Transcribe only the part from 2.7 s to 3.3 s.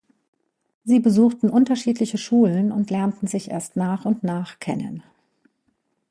und lernten